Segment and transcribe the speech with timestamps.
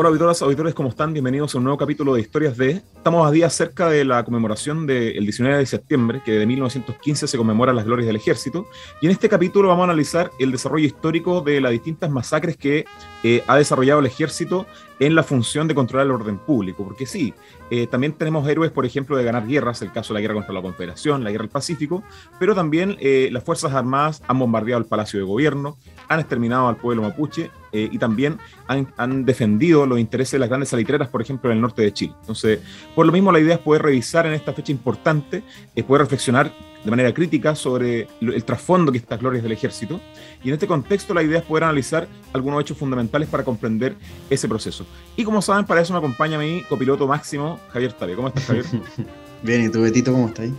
[0.00, 1.12] Hola auditoras, auditores, ¿cómo están?
[1.12, 2.84] Bienvenidos a un nuevo capítulo de Historias de.
[2.94, 7.36] Estamos a días cerca de la conmemoración del 19 de septiembre, que de 1915 se
[7.36, 8.68] conmemora las glorias del ejército.
[9.00, 12.84] Y en este capítulo vamos a analizar el desarrollo histórico de las distintas masacres que
[13.24, 14.68] eh, ha desarrollado el ejército
[15.00, 16.84] en la función de controlar el orden público.
[16.84, 17.34] Porque sí,
[17.70, 20.54] eh, también tenemos héroes, por ejemplo, de ganar guerras, el caso de la guerra contra
[20.54, 22.02] la Confederación, la guerra del Pacífico,
[22.38, 25.76] pero también eh, las Fuerzas Armadas han bombardeado el Palacio de Gobierno,
[26.08, 30.70] han exterminado al pueblo mapuche eh, y también han, defendido los intereses de las grandes
[30.70, 32.14] salitreras, por ejemplo, en el norte de Chile.
[32.20, 32.60] Entonces,
[32.94, 35.42] por lo mismo, la idea es poder revisar en esta fecha importante,
[35.86, 36.52] poder reflexionar
[36.84, 40.00] de manera crítica sobre el trasfondo que estas glorias del ejército.
[40.42, 43.94] Y en este contexto, la idea es poder analizar algunos hechos fundamentales para comprender
[44.30, 44.86] ese proceso.
[45.16, 48.14] Y como saben, para eso me acompaña mi copiloto máximo, Javier Tare.
[48.14, 48.66] ¿Cómo estás, Javier?
[49.42, 50.54] bien, ¿y tú, Betito, cómo estás ahí?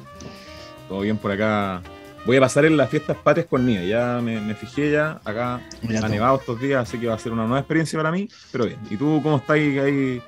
[0.88, 1.82] Todo bien por acá
[2.26, 3.88] Voy a pasar en las fiestas patrias con nieve.
[3.88, 5.22] Ya me, fijé ya.
[5.24, 8.28] Acá ha nevado estos días, así que va a ser una nueva experiencia para mí.
[8.52, 8.80] Pero bien.
[8.90, 10.22] ¿Y tú cómo estás ahí?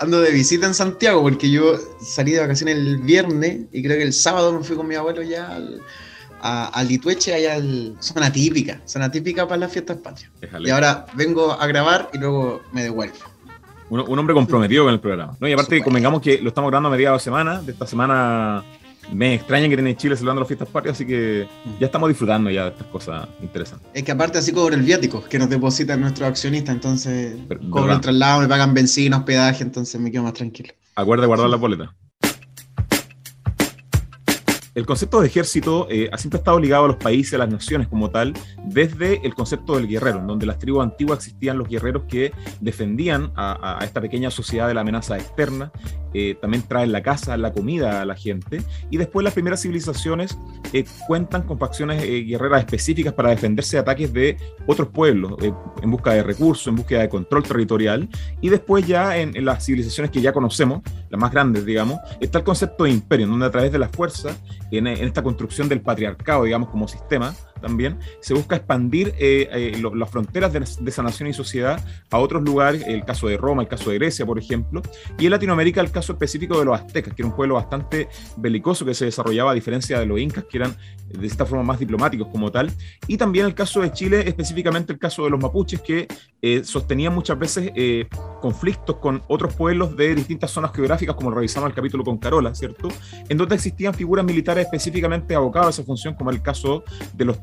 [0.00, 4.04] Ando de visita en Santiago porque yo salí de vacaciones el viernes y creo que
[4.04, 5.80] el sábado me fui con mi abuelo ya al,
[6.40, 10.30] a, Litueche, allá al, zona típica, zona típica para las fiestas patrias.
[10.60, 13.16] Y ahora vengo a grabar y luego me devuelvo.
[13.90, 15.36] Un, un hombre comprometido con el programa.
[15.40, 15.48] ¿no?
[15.48, 18.64] Y aparte, convengamos que lo estamos grabando a mediados de semana, de esta semana
[19.12, 22.64] me extraña que tiene Chile celebrando las fiestas patrias, así que ya estamos disfrutando ya
[22.64, 23.88] de estas cosas interesantes.
[23.94, 27.36] Es que aparte así cobro el viático que nos depositan nuestros accionistas, entonces
[27.70, 30.72] cobro el traslado, me pagan benzina, hospedaje, entonces me quedo más tranquilo.
[30.94, 31.94] Acuerda guardar la boleta
[34.78, 37.88] el concepto de ejército eh, ha siempre estado ligado a los países, a las naciones
[37.88, 38.32] como tal,
[38.64, 43.32] desde el concepto del guerrero, en donde las tribus antiguas existían los guerreros que defendían
[43.34, 45.72] a, esta pequeña sociedad de la amenaza externa,
[46.14, 50.38] eh, también traen la casa, la comida a la gente, y después las primeras civilizaciones
[50.72, 55.34] eh, cuentan con facciones guerreras específicas para defenderse de ataques de otros pueblos,
[55.82, 58.08] en busca de recursos, en búsqueda de control territorial,
[58.40, 62.38] y después ya en, en, las civilizaciones que ya conocemos, las más grandes, digamos, está
[62.38, 64.36] el concepto de imperio, en donde a través de la fuerza
[64.70, 70.10] en, esta construcción del patriarcado, digamos, como sistema, también, se busca expandir eh, eh, las
[70.10, 73.90] fronteras de, esa nación y sociedad a otros lugares, el caso de Roma, el caso
[73.90, 74.82] de Grecia, por ejemplo,
[75.18, 78.84] y en Latinoamérica el caso específico de los aztecas, que era un pueblo bastante belicoso
[78.84, 80.76] que se desarrollaba a diferencia de los incas, que eran
[81.08, 82.70] de esta forma más diplomáticos como tal,
[83.06, 86.06] y también el caso de Chile, específicamente el caso de los mapuches, que
[86.42, 87.72] eh, sostenían muchas veces
[88.40, 92.88] conflictos con otros pueblos de distintas zonas geográficas, como revisamos el capítulo con Carola, ¿cierto?
[93.28, 97.42] En donde existían figuras militares específicamente abocadas a esa función, como el caso de los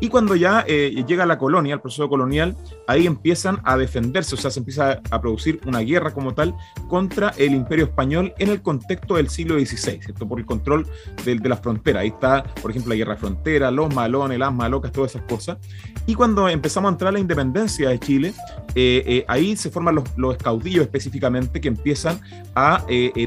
[0.00, 2.56] y cuando ya eh, llega la colonia, el proceso colonial,
[2.86, 6.54] ahí empiezan a defenderse, o sea, se empieza a, producir una guerra como tal
[6.88, 10.26] contra el imperio español en el contexto del siglo XVI, ¿cierto?
[10.26, 10.86] Por el control
[11.24, 12.02] de, de las fronteras.
[12.02, 15.58] Ahí está, por ejemplo, la guerra frontera, los malones, las malocas, todas esas cosas.
[16.06, 18.34] Y cuando empezamos a entrar a la independencia de Chile,
[18.74, 22.20] eh, eh, ahí se forman los, los, escaudillos específicamente que empiezan
[22.54, 22.84] a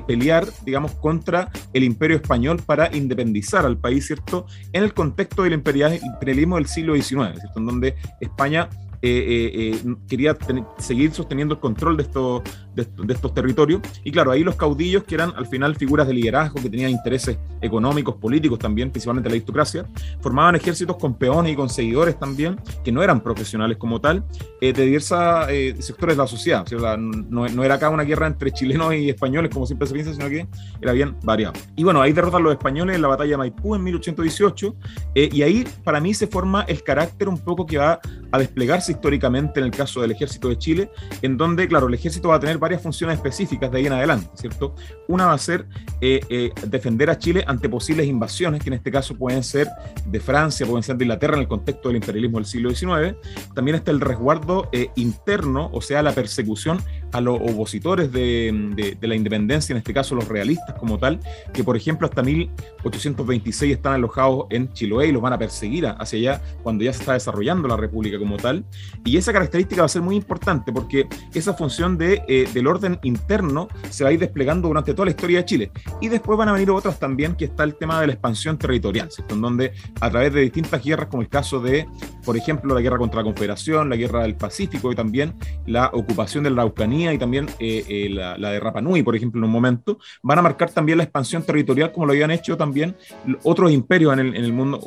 [0.07, 4.46] pelear, digamos, contra el imperio español para independizar al país, ¿cierto?
[4.72, 7.59] En el contexto del imperialismo imperialismo del siglo XIX, ¿cierto?
[7.59, 8.69] en donde España
[9.06, 10.38] eh, eh, eh, quería
[10.78, 12.41] seguir sosteniendo el control de estos,
[12.75, 13.81] de, estos territorios.
[14.03, 17.38] Y claro, ahí los caudillos, que eran al final figuras de liderazgo, que tenían intereses
[17.61, 19.85] económicos, políticos también, principalmente la aristocracia,
[20.22, 24.23] formaban ejércitos con peones y con seguidores también, que no eran profesionales como tal,
[24.59, 25.47] de diversos
[25.79, 26.66] sectores de la sociedad.
[26.97, 30.29] no, no, era acá una guerra entre chilenos y españoles, como siempre se piensa, sino
[30.29, 30.47] que
[30.81, 31.53] era bien variado.
[31.75, 34.75] Y bueno, ahí derrotan los españoles en la batalla de Maipú en 1818,
[35.16, 38.00] y ahí para mí se forma el carácter un poco que va
[38.31, 40.91] a desplegarse históricamente en el caso del ejército de Chile,
[41.22, 44.29] en donde, claro, el ejército va a tener varias funciones específicas de ahí en adelante,
[44.35, 44.74] ¿cierto?
[45.07, 45.68] Una va a ser
[46.01, 49.68] eh, eh, defender a Chile ante posibles invasiones, que en este caso pueden ser
[50.06, 53.16] de Francia, pueden ser de Inglaterra en el contexto del imperialismo del siglo XIX.
[53.53, 56.81] También está el resguardo eh, interno, o sea, la persecución
[57.12, 61.19] a los opositores de, la independencia, en este caso los realistas como tal,
[61.53, 66.18] que por ejemplo hasta 1826 están alojados en Chiloé y los van a perseguir hacia
[66.18, 68.66] allá cuando ya se está desarrollando la república como tal.
[69.05, 72.23] Y esa característica va a ser muy importante porque esa función de,
[72.53, 75.72] del orden interno se va a ir desplegando durante toda la historia de Chile.
[76.02, 79.09] Y después van a venir otras también, que está el tema de la expansión territorial,
[79.29, 81.88] En donde a través de distintas guerras, como el caso de,
[82.26, 85.34] por ejemplo, la guerra contra la Confederación, la guerra del Pacífico y también
[85.66, 89.40] la ocupación de la Araucanía y también eh, eh, la, de Rapa Nui, por ejemplo,
[89.40, 92.96] en un momento, van a marcar también la expansión territorial como lo habían hecho también
[93.44, 94.79] otros imperios en el, en el mundo.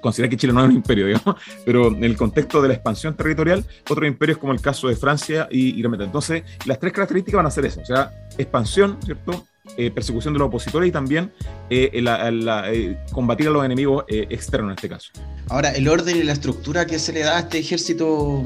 [0.00, 3.14] Considera que Chile no es un imperio, digamos, pero en el contexto de la expansión
[3.14, 6.06] territorial otros imperios como el caso de Francia y, Bretaña.
[6.06, 9.44] Entonces, las tres características van a ser eso, o sea, expansión, ¿cierto?
[9.78, 11.32] Eh, persecución de los opositores y también
[11.70, 15.10] eh, eh, combatir a los enemigos externos en este caso.
[15.48, 18.44] Ahora, el orden y la estructura que se le da a este ejército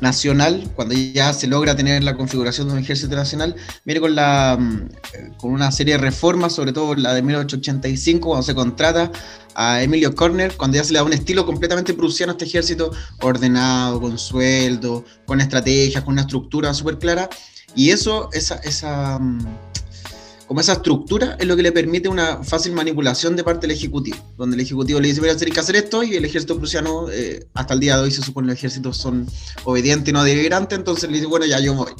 [0.00, 4.58] nacional, cuando ya se logra tener la configuración de un ejército nacional, viene con, la,
[4.60, 9.10] mm, con una serie de reformas, sobre todo la de 1885, cuando se contrata
[9.54, 12.90] a Emilio Corner, cuando ya se le da un estilo completamente prusiano a este ejército,
[13.22, 17.30] ordenado, con sueldo, con estrategias, con una estructura súper clara.
[17.76, 19.46] Y eso, esa, esa, mm,
[20.46, 24.16] como esa estructura es lo que le permite una fácil manipulación de parte del Ejecutivo,
[24.36, 27.10] donde el Ejecutivo le dice, voy a hacer que hacer esto, y el ejército prusiano,
[27.10, 29.26] eh, hasta el día de hoy se supone que los ejércitos son
[29.64, 31.92] obedientes y no deliberantes, entonces le dice, bueno, ya yo voy.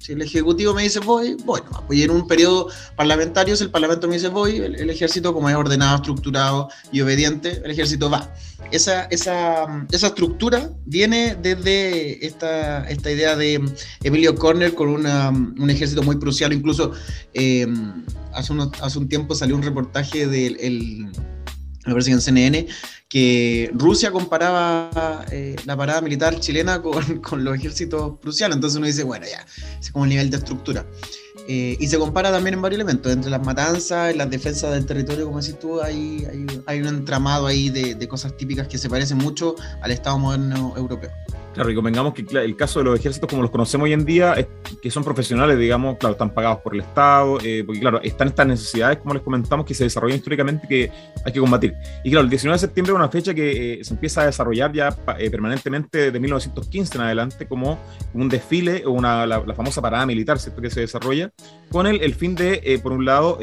[0.00, 3.70] Si el Ejecutivo me dice voy, bueno, pues y en un periodo parlamentario, si el
[3.70, 8.32] Parlamento me dice voy, el, Ejército, como es ordenado, estructurado y obediente, el Ejército va.
[8.72, 13.60] Esa, esa, esa estructura viene desde esta, esta idea de
[14.02, 16.92] Emilio Corner con una, un ejército muy prusiano, incluso
[17.34, 17.66] eh,
[18.32, 20.56] hace, hace un tiempo salió un reportaje del...
[20.60, 21.12] El,
[21.86, 22.66] me parece que en CNN,
[23.08, 28.56] que Rusia comparaba eh, la parada militar chilena con, con, los ejércitos prusianos.
[28.56, 29.44] Entonces uno dice, bueno, ya,
[29.80, 30.86] es como el nivel de estructura.
[31.48, 35.26] Eh, y se compara también en varios elementos, entre las matanzas las defensas del territorio,
[35.26, 38.88] como decís tú, hay, hay, hay un entramado ahí de, de, cosas típicas que se
[38.88, 41.10] parecen mucho al Estado moderno europeo.
[41.54, 44.36] Claro, y convengamos que el caso de los ejércitos como los conocemos hoy en día,
[44.80, 48.46] que son profesionales, digamos, claro, están pagados por el Estado, eh, porque claro, están estas
[48.46, 50.92] necesidades, como les comentamos, que se desarrollan históricamente que
[51.24, 51.74] hay que combatir.
[52.04, 54.72] Y claro, el 19 de septiembre es una fecha que eh, se empieza a desarrollar
[54.72, 57.80] ya eh, permanentemente de 1915 en adelante como
[58.14, 60.62] un desfile o una, la, famosa parada militar, ¿cierto?
[60.62, 61.32] Que se desarrolla
[61.70, 63.38] con el, el fin de, por un lado,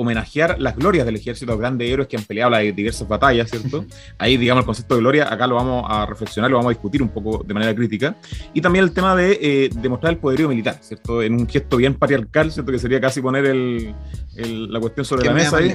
[0.00, 3.84] homenajear las glorias del ejército, los grandes héroes que han peleado las diversas batallas, ¿cierto?
[4.18, 7.02] Ahí, digamos, el concepto de gloria, acá lo vamos a reflexionar, lo vamos a discutir
[7.02, 8.16] un poco de manera crítica.
[8.54, 11.22] Y también el tema de eh, demostrar el poderío militar, ¿cierto?
[11.22, 12.72] En un gesto bien patriarcal, ¿cierto?
[12.72, 13.94] Que sería casi poner el,
[14.36, 15.74] la cuestión sobre la mesa ahí.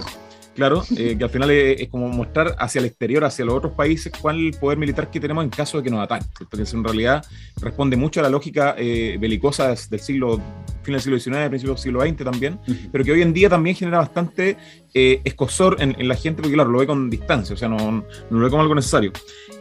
[0.55, 4.11] Claro, eh, que al final es, como mostrar hacia el exterior, hacia los otros países,
[4.21, 6.29] cuál es el poder militar que tenemos en caso de que nos ataquen.
[6.49, 7.25] Porque en realidad
[7.61, 10.41] responde mucho a la lógica eh, belicosa del siglo,
[10.81, 12.59] fin del siglo XIX, principio del siglo XX también,
[12.89, 14.55] pero que hoy en día también genera bastante
[14.97, 18.05] eh, escosor en, la gente, porque claro, lo ve con distancia, o sea, no, no
[18.29, 19.11] lo ve como algo necesario.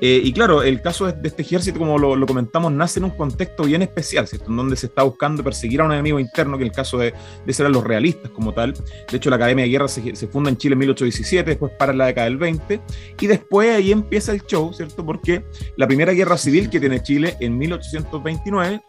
[0.00, 3.64] Eh, y claro, el caso de, este ejército, como lo, comentamos, nace en un contexto
[3.64, 4.48] bien especial, ¿cierto?
[4.48, 7.12] En donde se está buscando perseguir a un enemigo interno, que en el caso de,
[7.44, 8.74] de ser los realistas como tal.
[9.10, 11.92] De hecho, la Academia de Guerra se, se, funda en Chile en 1817, después para
[11.92, 12.80] la década del 20,
[13.20, 15.04] y después ahí empieza el show, ¿cierto?
[15.04, 15.44] Porque
[15.76, 18.82] la primera guerra civil que tiene Chile en 1829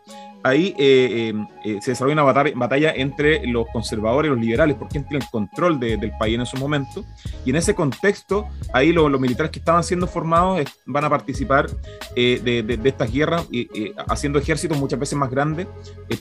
[0.45, 4.87] ahí eh, eh, eh, se desarrolla una batalla, entre los conservadores y los liberales, por
[4.89, 7.03] quién tiene el control del país en esos momentos.
[7.43, 11.67] Y en ese contexto, ahí los militares que estaban siendo formados van a participar
[12.15, 13.47] de, estas guerras,
[14.07, 15.67] haciendo ejércitos muchas veces más grandes,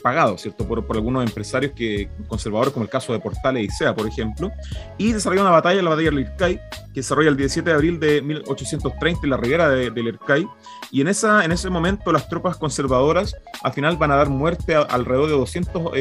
[0.01, 0.67] pagados, ¿cierto?
[0.67, 4.51] Por, algunos empresarios que, conservadores, como el caso de Portales y Sea, por ejemplo.
[4.97, 8.21] Y desarrolla una batalla, la batalla del Ircay, que desarrolla el 17 de abril de
[8.23, 10.47] 1830 en la ribera del Ircay.
[10.91, 14.75] Y en, esa, en ese momento las tropas conservadoras al final van a dar muerte
[14.75, 15.91] a, alrededor de 200,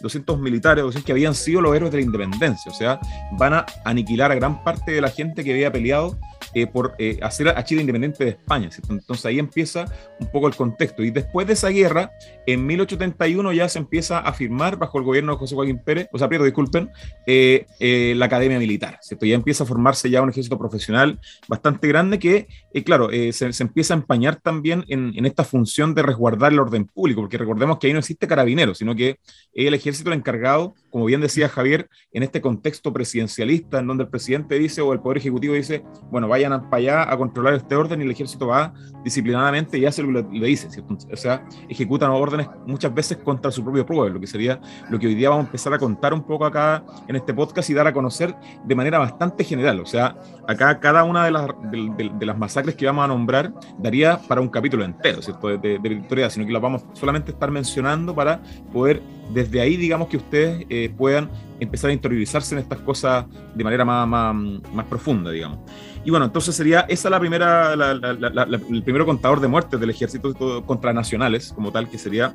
[0.00, 2.70] 200 eh, militares, 200 que habían sido los héroes de la independencia.
[2.70, 3.00] O sea,
[3.32, 6.18] van a aniquilar a gran parte de la gente que había peleado
[6.54, 8.70] eh, por eh, hacer a Chile independiente de España.
[8.88, 9.84] Entonces ahí empieza
[10.20, 11.02] un poco el contexto.
[11.02, 12.12] Y después de esa guerra,
[12.46, 16.18] en 1831 ya se empieza a firmar bajo el gobierno de José Joaquín Pérez, o
[16.18, 16.90] sea, Prieto, disculpen,
[17.26, 18.98] la Academia Militar.
[19.02, 19.26] ¿cierto?
[19.26, 21.18] Ya empieza a formarse ya un ejército profesional
[21.48, 22.48] bastante grande que,
[22.84, 27.38] claro, se, empieza a empañar también en, esta función de resguardar el orden público, porque
[27.38, 29.18] recordemos que ahí no existe carabinero, sino que
[29.52, 34.10] el ejército el encargado, como bien decía Javier, en este contexto presidencialista, en donde el
[34.10, 38.00] presidente dice o el Poder Ejecutivo dice, bueno, vayan para allá a controlar este orden
[38.00, 38.72] y el ejército va
[39.04, 40.96] disciplinadamente y hace lo que le, dice, ¿cierto?
[41.12, 45.06] O sea, ejecutan órdenes muchas veces contra su propio pueblo, lo que sería lo que
[45.06, 47.86] hoy día vamos a empezar a contar un poco acá en este podcast y dar
[47.86, 49.80] a conocer de manera bastante general.
[49.80, 50.16] O sea,
[50.46, 54.48] acá cada una de las, de, las masacres que vamos a nombrar daría para un
[54.48, 55.48] capítulo entero, ¿cierto?
[55.48, 58.40] De, de, sino que las vamos solamente a estar mencionando para
[58.72, 61.30] poder desde ahí, digamos, que ustedes eh, puedan
[61.60, 64.34] empezar a interiorizarse en estas cosas de manera más,
[64.72, 65.58] más, profunda, digamos.
[66.04, 70.92] Y bueno, entonces sería esa la primera, el primero contador de muertes del ejército contra
[70.92, 72.34] nacionales, como tal, que sería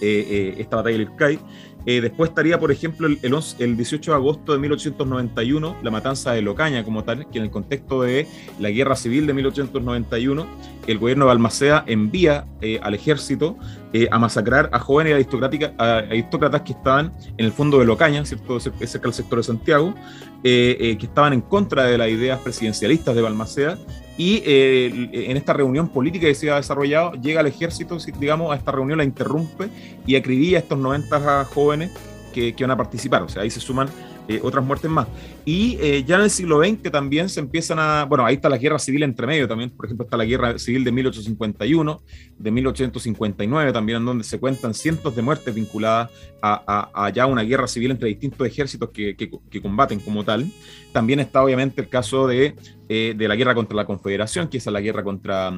[0.00, 1.38] eh, eh, esta batalla del Ircay.
[1.86, 6.42] Eh, después estaría, por ejemplo, el, el, 18 de agosto de 1891, la matanza de
[6.42, 8.26] Locaña como tal, que en el contexto de
[8.58, 10.46] la guerra civil de 1891,
[10.86, 12.46] el gobierno de Balmaceda envía
[12.82, 13.56] al ejército
[14.10, 18.58] a masacrar a jóvenes aristócratas que estaban en el fondo de Locaña, ¿cierto?
[18.58, 19.94] cerca del sector de Santiago,
[20.42, 23.78] que estaban en contra de las ideas presidencialistas de Balmaceda
[24.20, 28.56] y eh, en esta reunión política que se ha desarrollado, llega el ejército, digamos, a
[28.56, 29.70] esta reunión la interrumpe
[30.06, 31.69] y acribilla a estos 90 jóvenes
[32.32, 33.22] que, que van a participar.
[33.22, 33.88] O sea, ahí se suman
[34.30, 35.08] eh, otras muertes más.
[35.44, 38.58] Y eh, ya en el siglo XX también se empiezan a, bueno, ahí está la
[38.58, 42.00] guerra civil entre medio también, por ejemplo, está la guerra civil de 1851,
[42.38, 46.10] de 1859 también, en donde se cuentan cientos de muertes vinculadas
[46.40, 50.46] a, a, ya una guerra civil entre distintos ejércitos que, que, combaten como tal.
[50.92, 52.54] También está obviamente el caso de,
[52.88, 55.52] eh, de, la guerra contra la Confederación, que es la guerra contra,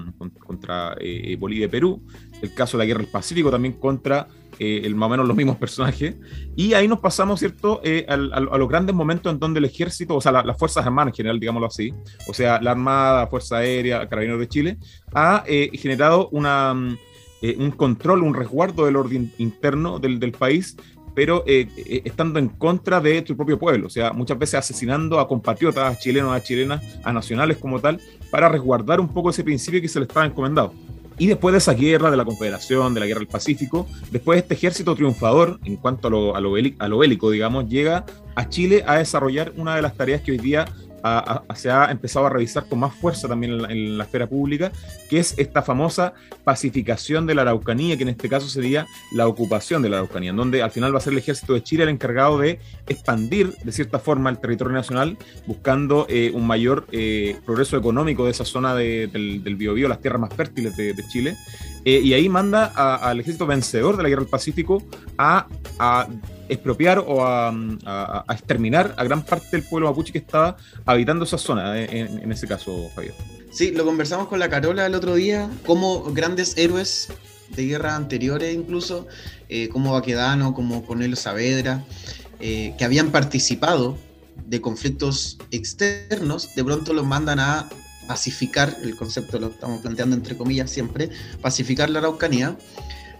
[0.46, 0.96] contra
[1.38, 2.02] Bolivia y Perú,
[2.42, 4.26] el caso de la guerra del Pacífico también contra
[4.58, 6.16] eh, el, más o menos los mismos personajes.
[6.56, 10.20] Y ahí nos pasamos, ¿cierto?, eh, a, los grandes momentos en donde el ejército, o
[10.20, 11.94] sea, las Fuerzas Armadas en general, digámoslo así,
[12.28, 14.78] o sea, la Armada, Fuerza Aérea, Carabineros de Chile,
[15.14, 20.76] ha eh, generado una, un control, un resguardo del orden interno del, del país
[21.14, 25.94] pero estando en contra de tu propio pueblo, o sea, muchas veces asesinando a compatriotas,
[25.94, 29.88] a chilenos, a chilenas, a nacionales como tal, para resguardar un poco ese principio que
[29.88, 30.72] se les estaba encomendado.
[31.18, 34.54] Y después de esa guerra de la Confederación, de la Guerra del Pacífico, después este
[34.54, 38.04] ejército triunfador, en cuanto a lo, a lo, bélico, digamos, llega
[38.34, 40.64] a Chile a desarrollar una de las tareas que hoy día
[41.54, 44.72] se ha empezado a revisar con más fuerza también en la, esfera pública,
[45.08, 49.82] que es esta famosa pacificación de la Araucanía, que en este caso sería la ocupación
[49.82, 51.88] de la Araucanía, en donde al final va a ser el ejército de Chile el
[51.88, 55.16] encargado de expandir de cierta forma el territorio nacional,
[55.46, 60.34] buscando eh, un mayor eh, progreso económico de esa zona del, Biobío, las tierras más
[60.34, 61.36] fértiles de, Chile,
[61.84, 64.82] eh, y ahí manda al ejército vencedor de la Guerra del Pacífico
[65.18, 65.46] a
[66.48, 67.54] expropiar o a,
[68.30, 72.46] exterminar a gran parte del pueblo mapuche que estaba habitando esa zona, eh, en, ese
[72.46, 73.14] caso, Javier.
[73.50, 77.08] Sí, lo conversamos con la Carola el otro día, como grandes héroes
[77.54, 79.06] de guerras anteriores incluso,
[79.48, 81.84] eh, como Baquedano, como Cornelio Saavedra,
[82.40, 83.98] eh, que habían participado
[84.46, 87.68] de conflictos externos, de pronto los mandan a
[88.06, 92.56] pacificar, el concepto lo estamos planteando entre comillas siempre, pacificar la Araucanía,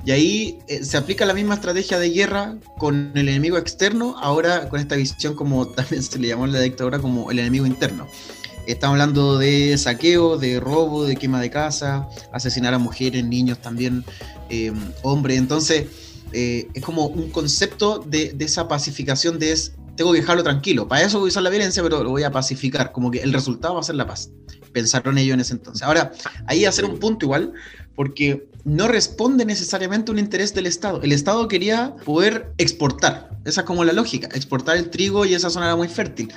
[0.04, 4.68] y ahí eh, se aplica la misma estrategia de guerra con el enemigo externo, ahora
[4.68, 8.06] con esta visión como también se le llamó en la dictadura como el enemigo interno.
[8.66, 14.04] Estamos hablando de saqueo, de robo, de quema de casa, asesinar a mujeres, niños también,
[14.50, 15.38] em, hombres.
[15.38, 15.86] Entonces,
[16.32, 20.86] eh, es como un concepto de, de, esa pacificación de es, tengo que dejarlo tranquilo.
[20.86, 22.92] Para eso voy a usar la violencia, pero lo voy a pacificar.
[22.92, 24.30] Como que el resultado va a ser la paz.
[24.72, 25.82] Pensaron ellos en ese entonces.
[25.82, 26.12] Ahora,
[26.46, 27.52] ahí hacer un punto igual,
[27.94, 31.02] porque no responde necesariamente a un interés del Estado.
[31.02, 35.50] El Estado quería poder exportar, esa es como la lógica, exportar el trigo y esa
[35.50, 36.32] zona era muy fértil,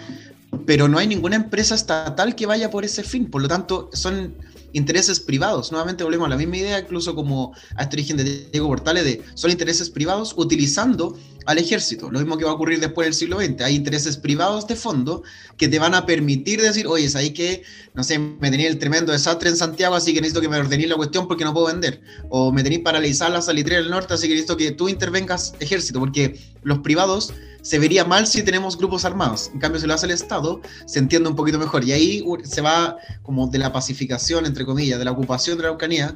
[0.65, 4.35] pero no hay ninguna empresa estatal que vaya por ese fin, por lo tanto son
[4.75, 5.71] intereses privados.
[5.71, 9.23] Nuevamente volvemos a la misma idea, incluso como a este origen de Diego Portales, de
[9.33, 12.11] son intereses privados utilizando al ejército.
[12.11, 13.61] Lo mismo que va a ocurrir después del siglo XX.
[13.61, 15.23] Hay intereses privados de fondo
[15.57, 18.79] que te van a permitir decir, oye, es ahí que, no sé, me tenía el
[18.79, 21.67] tremendo desastre en Santiago, así que necesito que me ordenéis la cuestión porque no puedo
[21.67, 22.01] vender.
[22.29, 25.99] O me tenéis paralizar la salitrera del norte, así que necesito que tú intervengas ejército,
[25.99, 27.33] porque los privados
[27.65, 29.49] se vería mal si tenemos grupos armados.
[29.51, 31.83] En cambio, si lo hace el Estado, se entiende un poquito mejor.
[31.83, 35.69] Y ahí se va como de la pacificación, entre comillas, de la ocupación de la
[35.69, 36.15] Araucanía,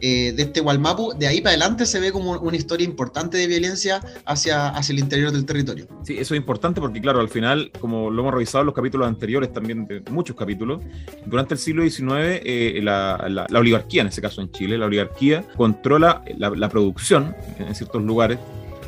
[0.00, 3.46] eh, de este Gualmapu, de ahí para adelante se ve como una historia importante de
[3.46, 5.86] violencia hacia, hacia el interior del territorio.
[6.04, 9.06] Sí, eso es importante porque, claro, al final, como lo hemos revisado en los capítulos
[9.06, 10.82] anteriores, también de muchos capítulos,
[11.26, 16.22] durante el siglo XIX, eh, la, oligarquía, en ese caso en Chile, la oligarquía controla
[16.36, 18.38] la, la producción en ciertos lugares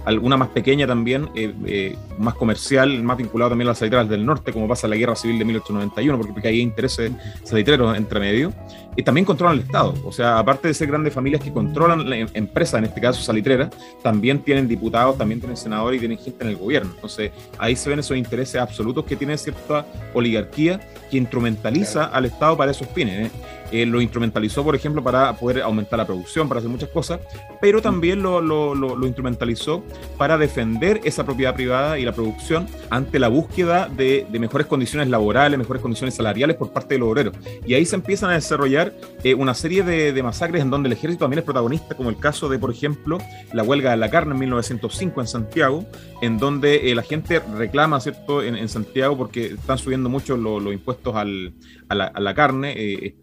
[0.05, 4.25] alguna más pequeña también, eh, eh, más comercial, más vinculado también a las salitreras del
[4.25, 7.13] norte, como pasa en la guerra civil de 1891, porque, porque hay intereses
[7.45, 8.53] salitreros entre medio,
[9.02, 9.95] también controlan el Estado.
[10.04, 13.21] O sea, aparte de ser grandes familias que controlan la em, empresa, en este caso
[13.23, 13.71] salitrera,
[14.02, 16.92] también tienen diputados, también tienen senadores y tienen gente en el gobierno.
[16.95, 20.80] Entonces, ahí se ven esos intereses absolutos que tiene cierta oligarquía
[21.11, 23.28] que instrumentaliza al Estado para esos fines.
[23.28, 23.30] ¿eh?
[23.73, 27.21] Eh, lo instrumentalizó, por ejemplo, para poder aumentar la producción, para hacer muchas cosas,
[27.61, 29.85] pero también lo, lo, lo, instrumentalizó
[30.19, 35.09] para defender esa propiedad privada y la producción ante la búsqueda de, de, mejores condiciones
[35.09, 37.35] laborales, mejores condiciones salariales por parte de los obreros.
[37.64, 38.89] Y ahí se empiezan a desarrollar
[39.23, 42.18] eh, una serie de, de, masacres en donde el ejército también es protagonista, como el
[42.18, 43.18] caso de, por ejemplo,
[43.52, 45.87] la huelga de la carne en 1905 en Santiago,
[46.23, 51.14] en donde la gente reclama, ¿cierto?, en, en, Santiago porque están subiendo mucho los impuestos
[51.16, 51.52] al,
[51.88, 52.75] a, la, a la carne.
[52.76, 53.14] Eh,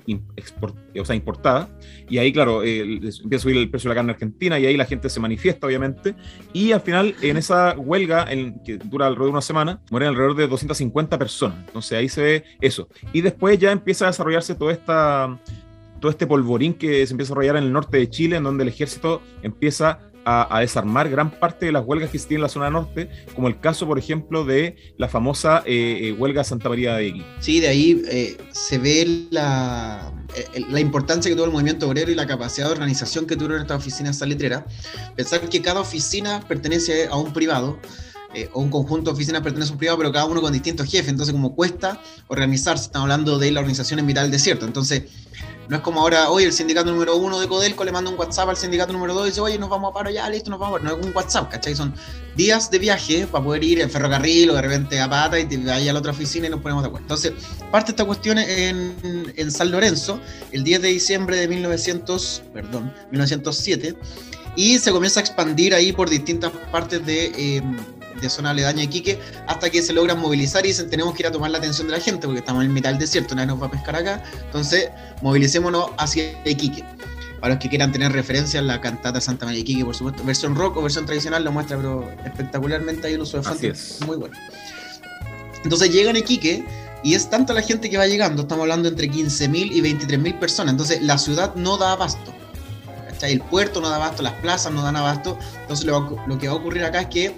[1.00, 1.70] o sea, importada.
[2.10, 4.78] Y ahí, claro, eh, empieza a subir el precio de la carne argentina y ahí
[4.78, 6.16] la gente se manifiesta, obviamente.
[6.54, 10.36] Y al final, en esa huelga, en, que dura alrededor de una semana, mueren alrededor
[10.36, 11.58] de 250 personas.
[11.68, 12.88] Entonces ahí se ve eso.
[13.14, 15.40] Y después ya empieza a desarrollarse toda esta
[16.00, 18.64] todo este polvorín que se empieza a desarrollar en el norte de Chile, en donde
[18.64, 20.00] el ejército empieza
[20.30, 23.62] a, desarmar gran parte de las huelgas que existían en la zona norte, como el
[23.62, 27.24] caso, por ejemplo, de la famosa eh, eh, huelga Santa María de X.
[27.40, 30.12] Sí, de ahí eh, se ve la,
[30.70, 33.78] la importancia que tuvo el movimiento obrero y la capacidad de organización que tuvieron estas
[33.78, 34.66] oficinas salitreras.
[35.16, 37.80] Pensar que cada oficina pertenece a un privado
[38.34, 40.88] eh, o un conjunto de oficinas pertenece a un privado, pero cada uno con distintos
[40.88, 45.04] jefes, entonces como cuesta organizarse, estamos hablando de la organización en mitad del desierto, entonces
[45.70, 48.50] no es como ahora, oye, el sindicato número uno de Codelco le manda un WhatsApp
[48.50, 50.80] al sindicato número dos y dice, oye, nos vamos a paro ya, listo, nos vamos
[50.80, 51.76] a No es un WhatsApp, ¿cachai?
[51.76, 51.94] Son
[52.36, 55.58] días de viaje para poder ir en ferrocarril o de repente a pata y te
[55.58, 57.04] vayas a la otra oficina y nos ponemos de acuerdo.
[57.04, 57.34] Entonces,
[57.72, 60.20] parte esta cuestión en, en San Lorenzo,
[60.52, 63.96] el 10 de diciembre de 1900, perdón, 1907,
[64.56, 67.32] y se comienza a expandir ahí por distintas partes de...
[67.36, 67.64] Eh,
[68.22, 71.28] de zona aledaña de Iquique, hasta que se logran movilizar y dicen tenemos que ir
[71.28, 73.62] a tomar la atención de la gente porque estamos en mitad del desierto, nadie nos
[73.62, 74.90] va a pescar acá, entonces
[75.22, 76.84] movilicémonos hacia Iquique.
[77.40, 80.78] Para los que quieran tener referencia, la cantata Santa María Iquique, por supuesto, versión rock
[80.78, 83.74] o versión tradicional lo muestra, pero espectacularmente hay un uso de fonte
[84.06, 84.36] muy bueno.
[85.64, 86.66] Entonces llegan a Iquique
[87.04, 90.72] y es tanta la gente que va llegando, estamos hablando entre 15.000 y 23.000 personas,
[90.72, 92.34] entonces la ciudad no da abasto.
[93.22, 96.54] El puerto no da abasto, las plazas no dan abasto, entonces lo, lo que va
[96.54, 97.38] a ocurrir acá es que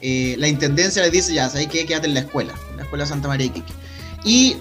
[0.00, 1.86] eh, la intendencia les dice, ya, ¿sabes qué?
[1.86, 3.72] Quédate en la escuela, en la escuela Santa María Iquique.
[4.24, 4.56] Y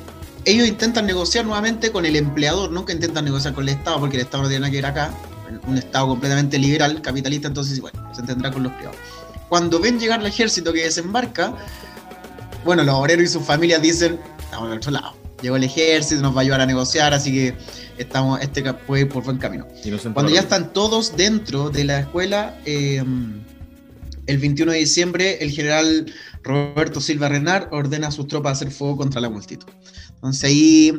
[0.46, 4.24] ellos intentan negociar nuevamente con el empleador, nunca intentan negociar con el Estado, porque el
[4.24, 5.12] Estado no tiene nada que ver acá,
[5.68, 8.98] un Estado completamente liberal, capitalista, entonces, bueno, se entenderá con los privados.
[9.50, 11.54] Cuando ven llegar el ejército que desembarca,
[12.64, 15.14] bueno, los obreros y sus familias dicen, estamos en otro lado.
[15.42, 17.56] Llegó el ejército, nos va a ayudar a negociar, así que
[17.98, 19.68] estamos, este puede ir por buen camino.
[20.14, 23.04] Cuando ya están todos dentro de la escuela, eh,
[24.28, 26.12] el 21 de diciembre, el general
[26.44, 29.68] Roberto Silva Renard ordena a sus tropas hacer fuego contra la multitud.
[30.16, 30.94] Entonces ahí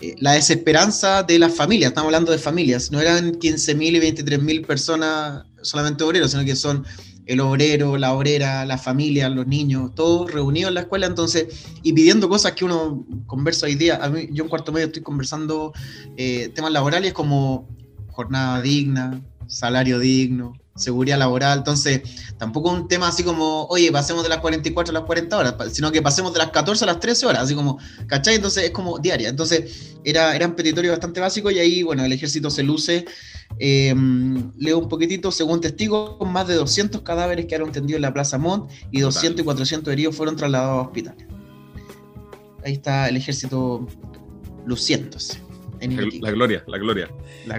[0.00, 4.66] eh, la desesperanza de las familias, estamos hablando de familias, no eran 15.000 y 23.000
[4.66, 6.84] personas solamente obreros, sino que son
[7.26, 11.46] el obrero, la obrera, la familia, los niños, todos reunidos en la escuela, entonces,
[11.82, 14.00] y pidiendo cosas que uno conversa hoy día.
[14.02, 15.72] A mí, yo en cuarto medio estoy conversando
[16.16, 17.68] eh, temas laborales como
[18.08, 21.58] jornada digna, salario digno, seguridad laboral.
[21.58, 22.02] Entonces,
[22.38, 25.92] tampoco un tema así como, oye, pasemos de las 44 a las 40 horas, sino
[25.92, 28.36] que pasemos de las 14 a las 13 horas, así como, ¿cachai?
[28.36, 29.28] Entonces es como diaria.
[29.28, 33.04] Entonces, era, era un petitorio bastante básico y ahí, bueno, el ejército se luce.
[33.58, 33.94] Eh,
[34.56, 38.70] leo un poquitito, según testigos, más de 200 cadáveres quedaron tendidos en la Plaza Mont
[38.90, 41.26] y 200 y 400 heridos fueron trasladados a hospitales.
[42.64, 43.86] Ahí está el ejército
[44.64, 45.51] luciéndose
[45.88, 47.08] la gloria, la gloria,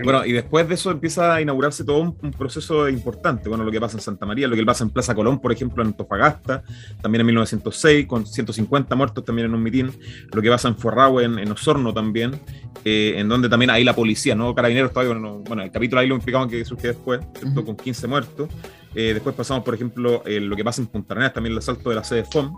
[0.04, 3.50] Bueno, y después de eso empieza a inaugurarse todo un, proceso importante.
[3.50, 5.84] Bueno, lo que pasa en Santa María, lo que pasa en Plaza Colón, por ejemplo,
[5.84, 6.64] en Antofagasta,
[7.02, 9.92] también en 1906, con 150 muertos también en un mitín.
[10.32, 12.40] Lo que pasa en Forrahue, en, Osorno también,
[12.86, 14.54] eh, en donde también hay la policía, ¿no?
[14.56, 17.22] Carabineros todavía, bueno, el capítulo ahí lo implicaban que surgió después,
[17.54, 18.50] con 15 muertos.
[18.96, 21.90] Eh, después pasamos, por ejemplo, eh, lo que pasa en Punta Arenas, también el asalto
[21.90, 22.54] de la sede FOM.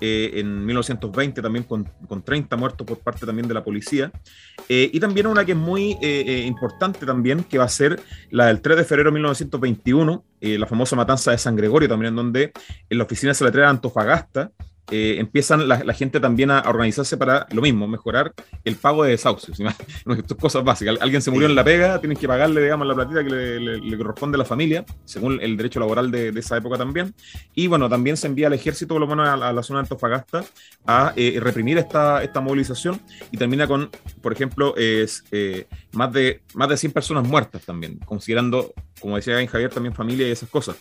[0.00, 4.10] Eh, en 1920 también con, con, 30 muertos por parte también de la policía.
[4.68, 8.46] Eh, y también una que es muy eh, importante también, que va a ser la
[8.46, 12.52] del 3 de febrero de 1921, la famosa matanza de San Gregorio, también en donde
[12.90, 14.50] en la oficina se Antofagasta,
[14.90, 18.32] eh, empiezan la, gente también a organizarse para lo mismo, mejorar
[18.64, 19.58] el pago de desahucios.
[20.40, 20.98] cosas básicas.
[21.00, 24.36] Alguien se murió en la pega, tienen que pagarle, digamos, la platita que le, corresponde
[24.36, 27.14] a la familia, según el derecho laboral de, esa época también.
[27.54, 30.44] Y bueno, también se envía al ejército, por lo menos a, la zona de Antofagasta,
[30.86, 33.90] a eh, reprimir esta, esta movilización y termina con,
[34.24, 39.34] por ejemplo, es, eh, más, de, más de 100 personas muertas también, considerando, como decía
[39.46, 40.76] Javier, también familia y esas cosas.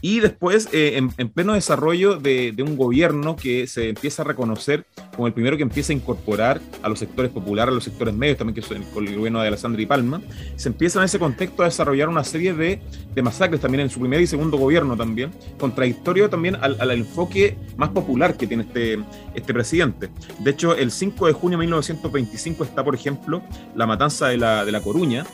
[0.00, 5.26] Y después, en, pleno desarrollo de, de un gobierno que se empieza a reconocer como
[5.26, 8.54] el primero que empieza a incorporar a los sectores populares, a los sectores medios, también
[8.54, 10.20] que son con el gobierno de Alessandra y Palma,
[10.56, 12.80] se empieza en ese contexto a desarrollar una serie de,
[13.14, 17.56] de masacres también en su primer y segundo gobierno también, contradictorio también al, al, enfoque
[17.76, 18.98] más popular que tiene este,
[19.34, 20.10] este presidente.
[20.38, 23.42] De hecho, el 5 de junio de 1925 está, por ejemplo,
[23.74, 25.24] la matanza de la, de la Coruña,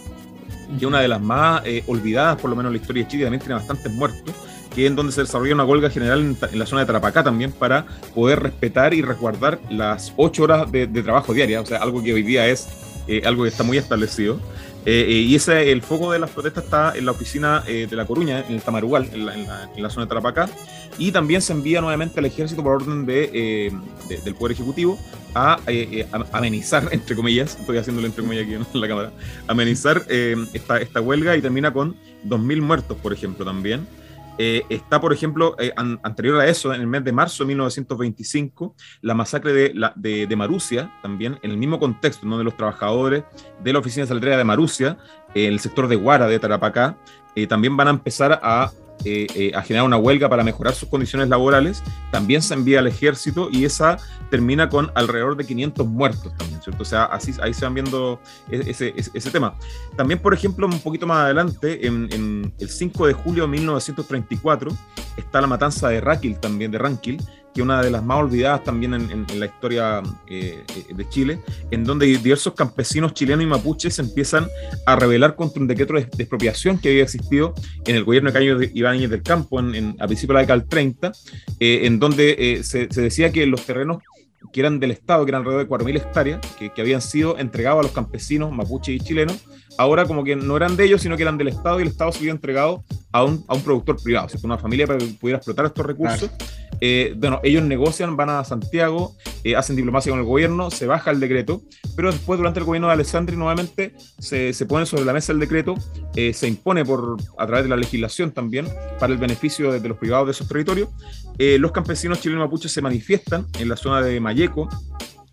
[0.70, 3.08] que es una de las más eh, olvidadas, por lo menos en la historia de
[3.08, 4.34] Chile, también tiene bastantes muertos,
[4.74, 7.52] que es en donde se desarrolla una huelga general en, la zona de Tarapacá también
[7.52, 12.12] para poder respetar y resguardar las ocho horas de, trabajo diaria, o sea, algo que
[12.12, 12.68] hoy día es
[13.08, 14.38] eh, algo que está muy establecido.
[14.86, 18.06] Eh, eh, y ese, el foco de las protestas está en la oficina de La
[18.06, 19.26] Coruña, en el Tamarugal, en
[19.82, 20.48] la, zona de Tarapacá,
[21.00, 23.72] y también se envía nuevamente al ejército por orden de,
[24.22, 24.98] del Poder Ejecutivo
[25.34, 25.58] a,
[26.30, 29.12] amenizar, entre comillas, estoy haciéndolo entre comillas aquí en la cámara,
[29.48, 33.88] amenizar esta, esta huelga y termina con 2.000 muertos, por ejemplo, también.
[34.42, 38.74] Eh, está, por ejemplo, eh, anterior a eso, en el mes de marzo de 1925,
[39.02, 43.24] la masacre de, la, de, Marusia, también en el mismo contexto, donde los trabajadores
[43.62, 44.96] de la oficina saldría de Marusia,
[45.34, 46.96] en el sector de Guara de Tarapacá,
[47.34, 48.70] eh, también van a empezar a
[49.04, 52.86] eh, eh, a generar una huelga para mejorar sus condiciones laborales, también se envía al
[52.86, 53.96] ejército y esa
[54.30, 56.82] termina con alrededor de 500 muertos también, ¿cierto?
[56.82, 59.54] O sea, así, ahí se van viendo e-, ese, ese, tema.
[59.96, 64.70] También, por ejemplo, un poquito más adelante, en, el 5 de julio de 1934,
[65.16, 67.22] está la matanza de Raquil también, de Ranquil,
[67.54, 70.62] que una de las más olvidadas también en, la historia eh,
[70.94, 74.46] de Chile, en donde diversos campesinos chilenos y mapuches empiezan
[74.86, 77.54] a rebelar contra un decreto de, expropiación que había existido
[77.86, 80.68] en el gobierno de Cayo Ibáñez del Campo en, a principios de la década del
[80.68, 81.12] 30,
[81.58, 84.02] eh, en donde eh, se, decía que los terrenos
[84.52, 87.80] que eran del Estado, que eran alrededor de 4.000 hectáreas, que, que, habían sido entregados
[87.80, 89.44] a los campesinos mapuches y chilenos,
[89.81, 92.12] ahora como que no eran de ellos, sino que eran del Estado y el Estado
[92.12, 95.64] se había entregado a un, a un productor privado, una familia para que pudiera explotar
[95.64, 96.31] estos recursos.
[96.83, 101.11] Eh, bueno, ellos negocian, van a Santiago, eh, hacen diplomacia con el gobierno, se baja
[101.11, 101.62] el decreto,
[101.97, 105.40] pero después durante el gobierno de Alessandri nuevamente se, se pone sobre la mesa el
[105.40, 105.75] decreto,
[106.14, 109.97] eh, se impone por, a través de la legislación también para el beneficio de, los
[109.97, 110.90] privados de esos territorios.
[111.38, 114.69] los campesinos chilenos mapuches se manifiestan en la zona de Mayeco,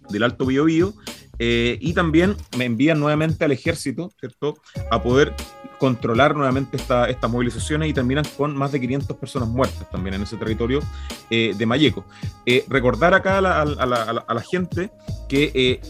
[0.09, 0.93] del Alto Biobío,
[1.39, 4.57] y también me envían nuevamente al ejército, ¿cierto?,
[4.89, 5.33] a poder
[5.77, 10.23] controlar nuevamente esta, estas movilizaciones y terminan con más de 500 personas muertas también en
[10.23, 10.79] ese territorio
[11.29, 12.05] eh, de Mayeco.
[12.45, 14.89] Eh, recordar acá a la, a la, a la gente
[15.27, 15.81] que eh,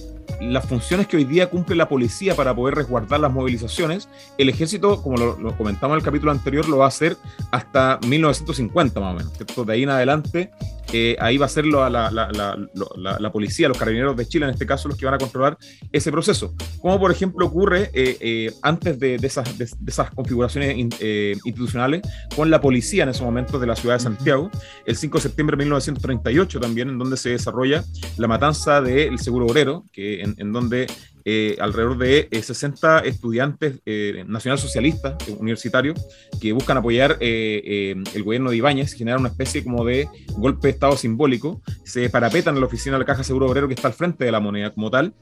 [0.41, 5.01] las funciones que hoy día cumple la policía para poder resguardar las movilizaciones, el ejército,
[5.01, 7.17] como lo, comentamos en el capítulo anterior, lo va a hacer
[7.51, 9.67] hasta 1950 más o menos.
[9.67, 10.51] De ahí en adelante,
[10.93, 14.65] eh, ahí va a ser la, la, la, policía, los carabineros de Chile, en este
[14.65, 15.57] caso, los que van a controlar
[15.91, 16.53] ese proceso.
[16.79, 22.01] Como por ejemplo ocurre eh, eh, antes de, esas, de, esas, configuraciones institucionales
[22.35, 24.49] con la policía en ese momento de la ciudad de Santiago,
[24.85, 27.83] el 5 de septiembre de 1938 también, en donde se desarrolla
[28.17, 30.87] la matanza del seguro obrero, que en, donde
[31.29, 35.99] eh, alrededor de 60 eh, estudiantes eh, nacionalsocialistas universitarios
[36.39, 40.95] que buscan apoyar el gobierno de Ibáñez, generar una especie como de golpe de Estado
[40.95, 44.25] simbólico, se parapetan en la oficina de la Caja Seguro Obrero que está al frente
[44.25, 45.13] de la moneda como tal,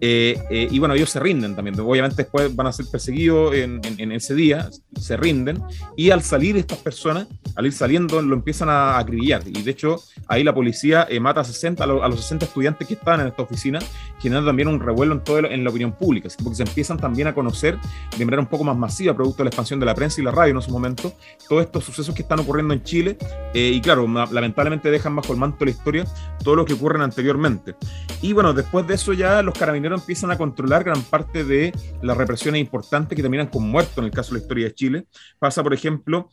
[0.00, 4.68] y bueno, ellos se rinden también, obviamente después van a ser perseguidos en, ese día,
[4.98, 5.62] se rinden,
[5.96, 9.96] y al salir estas personas, al ir saliendo, lo empiezan a acribillar, y de hecho
[10.26, 13.78] ahí la policía mata a, 60, a, los, 60 estudiantes que estaban en esta oficina,
[14.20, 17.28] generando también un revuelo en todo el, en la opinión pública, porque se empiezan también
[17.28, 17.78] a conocer
[18.16, 20.32] de manera un poco más masiva, producto de la expansión de la prensa y la
[20.32, 21.12] radio en su momento,
[21.48, 23.16] todos estos sucesos que están ocurriendo en Chile,
[23.54, 26.04] eh, y claro, lamentablemente dejan bajo el manto la historia
[26.42, 27.74] todo lo que ocurre anteriormente.
[28.20, 31.72] Y bueno, después de eso ya los carabineros empiezan a controlar gran parte de
[32.02, 35.06] las represiones importantes que terminan con muertos en el caso de la historia de Chile.
[35.38, 36.28] Pasa, por ejemplo,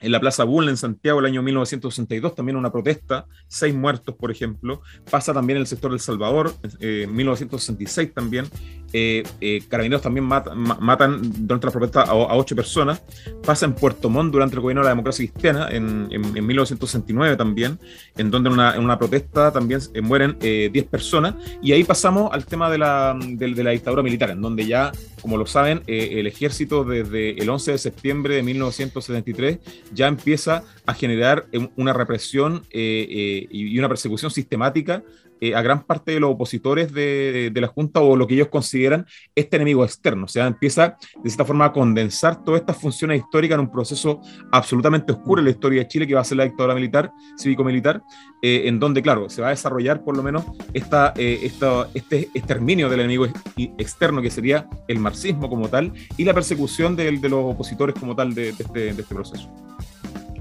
[0.00, 4.30] en la Plaza Bull en Santiago el año 1962, también una protesta, seis muertos, por
[4.30, 4.80] ejemplo.
[5.10, 8.46] Pasa también en el sector del Salvador, en eh, 1966 también.
[8.92, 13.02] Eh, eh, carabineros también matan durante la protesta a, ocho personas.
[13.44, 17.78] Pasa en Puerto Montt durante el gobierno de la democracia cristiana, en, 1969 también,
[18.16, 21.34] en donde en una, protesta también mueren diez personas.
[21.62, 25.36] Y ahí pasamos al tema de la, de la dictadura militar, en donde ya, como
[25.36, 29.58] lo saben, el ejército desde el 11 de septiembre de 1973
[29.92, 35.02] ya empieza a generar una represión eh, eh, y una persecución sistemática
[35.40, 39.06] eh, a gran parte de los opositores de, la Junta o lo que ellos consideran
[39.34, 40.24] este enemigo externo.
[40.24, 44.20] O sea, empieza de esta forma a condensar todas estas funciones históricas en un proceso
[44.50, 48.02] absolutamente oscuro en la historia de Chile, que va a ser la dictadura militar, cívico-militar,
[48.42, 53.26] en donde, claro, se va a desarrollar por lo menos esta, este exterminio del enemigo
[53.56, 58.34] externo, que sería el marxismo como tal, y la persecución de, los opositores como tal
[58.34, 59.50] de, este, de este proceso.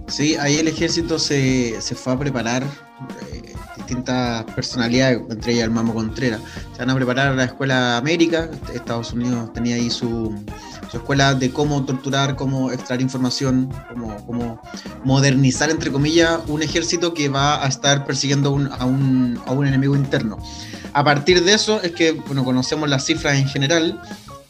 [0.10, 3.29] Sí, ahí el ejército se, fue a preparar eh,
[3.90, 6.42] distintas personalidades, entre ellas el Mamo Contreras.
[6.74, 8.50] Se van a preparar a la Escuela América.
[8.74, 10.36] Estados Unidos tenía ahí su,
[10.94, 14.62] escuela de cómo torturar, cómo extraer información, cómo, cómo,
[15.04, 19.96] modernizar, entre comillas, un ejército que va a estar persiguiendo a, un, a un enemigo
[19.96, 20.38] interno.
[20.94, 24.02] A partir de eso es que bueno, conocemos las cifras en general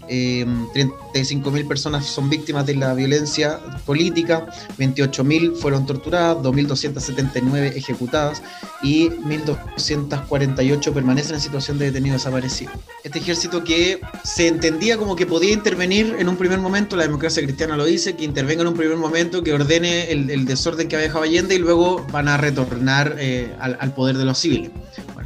[0.09, 8.41] eh, 35.000 personas son víctimas de la violencia política, 28.000 fueron torturadas, 2.279 ejecutadas
[8.81, 12.71] y 1.248 permanecen en situación de detenido desaparecido.
[13.03, 17.43] Este ejército que se entendía como que podía intervenir en un primer momento, la democracia
[17.43, 21.07] cristiana lo dice, que intervenga en un primer momento, que ordene el, desorden que había
[21.07, 24.71] dejado Allende y luego van a retornar eh, al, al poder de los civiles.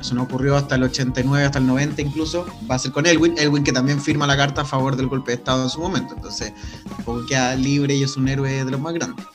[0.03, 2.45] Eso no ocurrió hasta el 89, hasta el 90 incluso.
[2.69, 3.35] Va a ser con Elwin.
[3.37, 6.13] Elwin que también firma la carta a favor del golpe de Estado en su momento.
[6.13, 6.51] Entonces,
[6.89, 9.25] tampoco queda libre y es un héroe de los más grandes.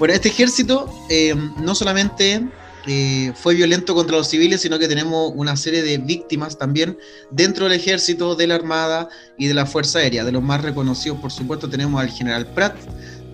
[0.00, 2.44] Bueno, este ejército eh, no solamente
[2.88, 6.98] eh, fue violento contra los civiles, sino que tenemos una serie de víctimas también
[7.30, 10.24] dentro del ejército, de la Armada y de la Fuerza Aérea.
[10.24, 12.76] De los más reconocidos, por supuesto, tenemos al general Pratt,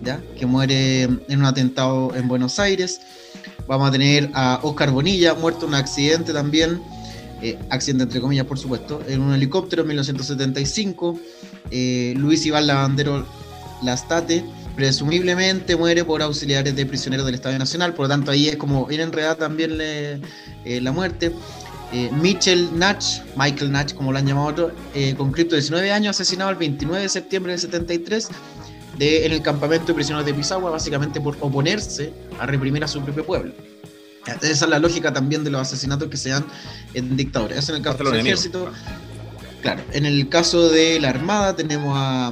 [0.03, 0.21] ¿ya?
[0.37, 3.01] que muere en un atentado en Buenos Aires.
[3.67, 6.81] Vamos a tener a Oscar Bonilla, muerto en un accidente también,
[7.41, 11.19] eh, accidente entre comillas, por supuesto, en un helicóptero en 1975.
[11.69, 13.25] Eh, Luis Iván Lavandero
[13.83, 18.55] Lastate, presumiblemente muere por auxiliares de prisioneros del Estado Nacional, por lo tanto ahí es
[18.55, 20.21] como bien enredada también eh,
[20.81, 21.33] la muerte.
[21.93, 24.71] Eh, Mitchell Natch, Michael Natch, como lo han llamado otros,
[25.17, 28.29] con cripto de 19 años, asesinado el 29 de septiembre del 73
[28.97, 33.01] de, en el campamento de prisioneros de Pisagua, básicamente por oponerse a reprimir a su
[33.01, 33.53] propio pueblo.
[34.41, 36.45] Esa es la lógica también de los asesinatos que se dan
[36.93, 37.59] en dictadores.
[37.59, 38.71] Eso en el caso del ejército.
[39.61, 42.31] Claro, en el caso de la Armada tenemos a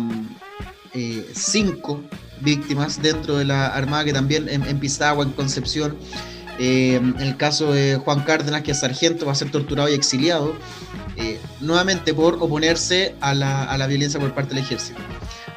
[0.93, 2.01] eh, cinco
[2.41, 5.97] víctimas dentro de la Armada que también en, en Pisagua, en Concepción,
[6.60, 9.93] eh, en el caso de Juan Cárdenas, que es sargento, va a ser torturado y
[9.93, 10.56] exiliado,
[11.17, 14.99] eh, nuevamente por oponerse a la, violencia por parte del ejército.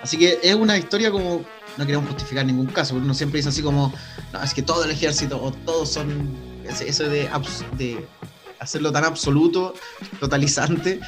[0.08, 1.44] Así que es una historia como,
[1.76, 3.92] no queremos justificar ningún caso, porque uno siempre dice así como,
[4.32, 7.28] no, es que todo el ejército o todos son, eso de,
[7.76, 8.06] de
[8.58, 9.74] hacerlo tan absoluto,
[10.18, 10.98] totalizante.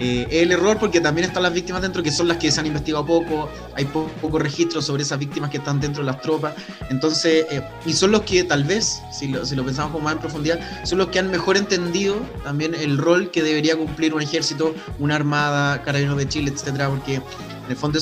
[0.00, 2.58] Eh, es el error porque también están las víctimas dentro que son las que se
[2.58, 6.54] han investigado poco, hay poco, registro sobre esas víctimas que están dentro de las tropas.
[6.90, 10.14] Entonces, eh, y son los que tal vez, si lo, si lo pensamos con más
[10.14, 14.22] en profundidad, son los que han mejor entendido también el rol que debería cumplir un
[14.22, 17.22] ejército, una armada, carabineros de Chile, etcétera, porque en
[17.70, 18.00] el fondo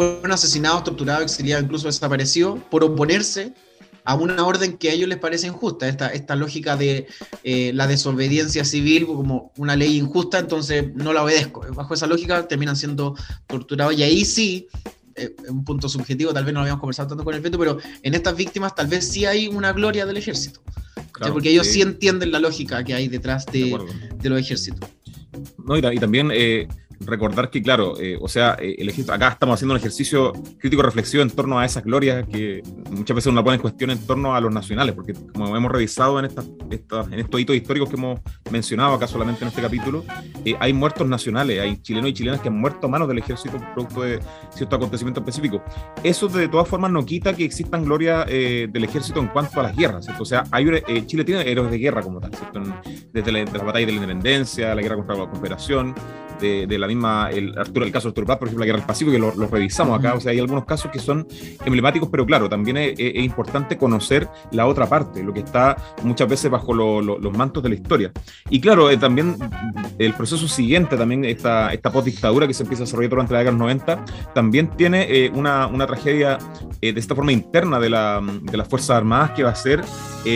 [0.00, 3.52] fueron asesinados, torturados, exiliados, incluso desaparecidos por oponerse
[4.04, 7.06] a una orden que a ellos les parece injusta, esta, esta lógica de
[7.44, 11.66] eh, la desobediencia civil como una ley injusta, entonces no la obedezco.
[11.74, 13.14] Bajo esa lógica terminan siendo
[13.46, 14.68] torturados y ahí sí,
[15.16, 17.76] eh, un punto subjetivo, tal vez no lo habíamos conversado tanto con el feto, pero
[18.02, 20.62] en estas víctimas tal vez sí hay una gloria del ejército,
[21.30, 21.82] porque ellos sí.
[21.82, 23.78] entienden la lógica que hay detrás de,
[24.16, 24.88] de, los ejércitos.
[25.62, 26.30] No, y, también...
[26.32, 26.66] Eh,
[27.00, 31.22] recordar que, claro, eh, o sea, eh, el acá estamos haciendo un ejercicio crítico reflexivo
[31.22, 34.40] en torno a esas glorias que muchas veces uno pone en cuestión en torno a
[34.40, 36.46] los nacionales, porque como hemos revisado en, estas,
[37.10, 40.04] en estos hitos históricos que hemos mencionado acá solamente en este capítulo,
[40.44, 43.58] eh, hay muertos nacionales, hay chilenos y chilenas que han muerto a manos del ejército
[43.74, 44.20] producto de
[44.54, 45.62] cierto acontecimiento específico.
[46.02, 49.76] Eso de todas formas no quita que existan glorias del ejército en cuanto a las
[49.76, 50.22] guerras, ¿cierto?
[50.22, 50.66] O sea, hay,
[51.06, 52.60] Chile tiene héroes de guerra como tal, ¿cierto?
[53.12, 55.94] desde la, la batalla de la independencia, la guerra contra la confederación,
[56.40, 58.86] de, la misma, el, Arturo, el caso de Arturo Prat, por ejemplo, la guerra del
[58.86, 61.26] Pacífico, que lo, revisamos acá, o sea, hay algunos casos que son
[61.64, 66.50] emblemáticos, pero claro, también es, importante conocer la otra parte, lo que está muchas veces
[66.50, 68.12] bajo los mantos de la historia.
[68.48, 69.36] Y claro, eh, también
[69.98, 73.52] el proceso siguiente, también esta, esta post-dictadura que se empieza a desarrollar durante la década
[73.52, 76.38] de los 90, también tiene eh, una, una, tragedia
[76.80, 79.82] eh, de esta forma interna de, la, de, las Fuerzas Armadas que va a ser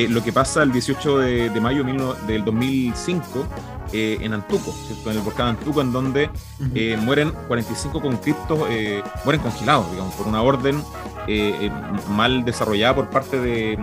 [0.08, 1.84] lo que pasa el 18 de, de mayo
[2.26, 3.46] del 2005
[3.96, 4.74] eh, en Antuco,
[5.06, 6.28] en el volcán Antuco, en donde
[6.74, 10.82] eh, mueren 45 conscriptos, eh, mueren congelados, digamos, por una orden
[12.10, 13.78] mal desarrollada por parte del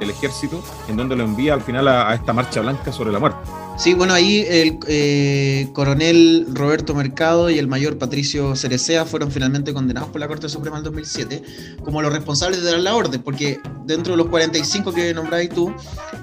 [0.00, 3.38] ejército, en donde lo envía al final a, esta marcha blanca sobre la muerte.
[3.78, 10.10] Sí, bueno, ahí el coronel Roberto Mercado y el mayor Patricio Cerecea fueron finalmente condenados
[10.10, 11.42] por la Corte Suprema en 2007
[11.84, 15.72] como los responsables de dar la orden, porque dentro de los 45 que nombráis tú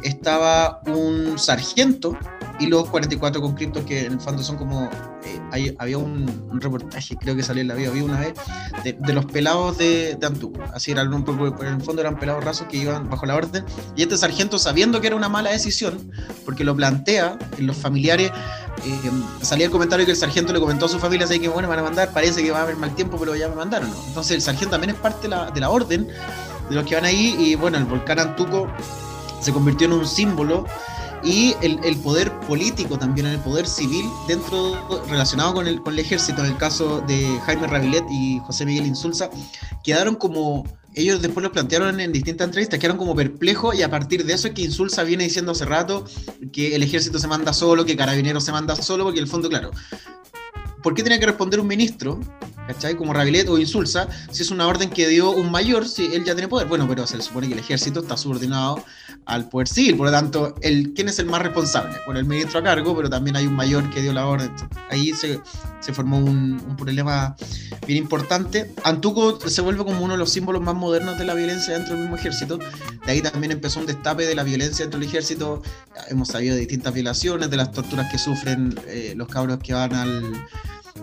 [0.03, 2.17] estaba un sargento
[2.59, 4.89] y los 44 conscriptos que en el fondo son como
[5.25, 8.33] eh, había un, reportaje creo que salió en la vida había una vez
[8.83, 12.43] de, los pelados de, de Antú así eran un poco en el fondo eran pelados
[12.43, 13.65] rasos que iban bajo la orden.
[13.95, 16.11] Y este sargento sabiendo que era una mala decisión
[16.45, 18.31] porque lo plantea en los familiares
[18.85, 19.11] eh,
[19.41, 21.79] salía el comentario que el sargento le comentó a su familia así que bueno van
[21.79, 24.41] a mandar parece que va a haber mal tiempo pero ya me mandaron entonces el
[24.41, 26.07] sargento también es parte de la, de la orden
[26.69, 28.67] de los que van ahí y bueno el volcán Antuco
[29.41, 30.65] se convirtió en un símbolo
[31.25, 34.77] y el, poder político también, el poder civil dentro
[35.09, 38.85] relacionado con el, con el ejército, en el caso de Jaime Rabilet y José Miguel
[38.85, 39.31] Insulza,
[39.83, 44.23] quedaron como, ellos después lo plantearon en distintas entrevistas, quedaron como perplejos y a partir
[44.23, 46.05] de eso es que Insulza viene diciendo hace rato
[46.53, 49.71] que el ejército se manda solo, que Carabineros se manda solo, porque el fondo, claro,
[50.83, 52.19] ¿por qué tenía que responder un ministro,
[52.67, 52.95] ¿cachai?
[52.95, 56.33] Como Rabilet o Insulza, si es una orden que dio un mayor, si él ya
[56.33, 56.67] tiene poder?
[56.67, 58.83] Bueno, pero se supone que el ejército está subordinado
[59.25, 61.97] al poder civil, por lo tanto, el, ¿quién es el más responsable?
[62.05, 64.51] Bueno, el ministro a cargo, pero también hay un mayor que dio la orden.
[64.89, 65.39] Ahí se,
[65.79, 67.35] se formó un, un, problema
[67.87, 68.71] bien importante.
[68.83, 72.03] Antuco se vuelve como uno de los símbolos más modernos de la violencia dentro del
[72.03, 72.59] mismo ejército.
[73.05, 75.63] De ahí también empezó un destape de la violencia dentro del ejército.
[76.09, 79.93] Hemos sabido de distintas violaciones, de las torturas que sufren eh, los cabros que van
[79.93, 80.47] al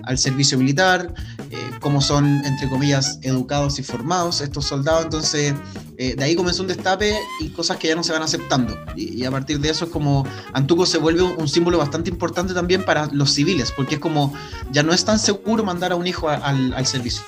[0.05, 1.15] al servicio militar,
[1.51, 5.05] eh, cómo son, entre comillas, educados y formados estos soldados.
[5.05, 5.55] Entonces,
[5.97, 8.77] eh, de ahí comenzó un destape y cosas que ya no se van aceptando.
[8.97, 12.85] Y, a partir de eso es como Antuco se vuelve un, símbolo bastante importante también
[12.85, 14.33] para los civiles, porque es como
[14.71, 17.23] ya no es tan seguro mandar a un hijo al, servicio.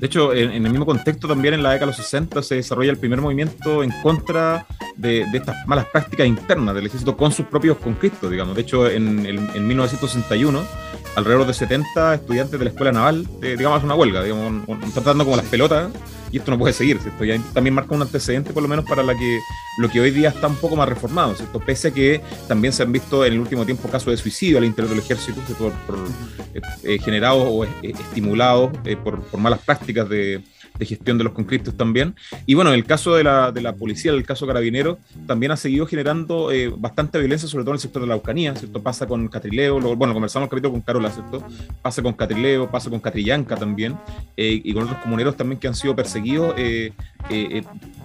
[0.00, 2.90] De hecho, en, el mismo contexto también en la década de los 60 se desarrolla
[2.90, 7.78] el primer movimiento en contra de, estas malas prácticas internas del ejército con sus propios
[7.78, 8.54] conscriptos, digamos.
[8.54, 10.62] De hecho, en, en 1961
[11.16, 15.36] alrededor de 70 estudiantes de la escuela naval, eh, digamos, una huelga, digamos, tratando como
[15.36, 15.90] las pelotas
[16.30, 17.24] y esto no puede seguir, ¿cierto?
[17.24, 19.40] Y también marca un antecedente, por lo menos, para la que,
[19.78, 21.60] lo que hoy día está un poco más reformado, ¿cierto?
[21.60, 24.64] Pese a que también se han visto en el último tiempo casos de suicidio al
[24.64, 25.72] interior del ejército, por,
[26.54, 28.70] eh, eh, generados o estimulados
[29.02, 30.42] por, por malas prácticas de
[30.78, 32.14] de gestión de los conflictos también.
[32.46, 35.86] Y bueno, el caso de la, de la policía, el caso carabinero, también ha seguido
[35.86, 38.82] generando eh, bastante violencia, sobre todo en el sector de la Aucanía, ¿cierto?
[38.82, 41.42] Pasa con Catrileo, bueno, conversamos el capítulo con Carola, ¿cierto?
[41.82, 43.96] Pasa con Catrileo, pasa con Catrillanca también,
[44.36, 46.92] eh, y con otros comuneros también que han sido perseguidos eh,